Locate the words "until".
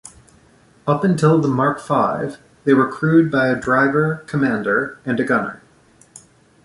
1.03-1.39